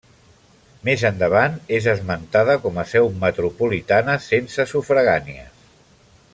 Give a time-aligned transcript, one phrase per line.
[0.87, 5.65] Més endavant, és esmentada com a seu metropolitana sense sufragànies.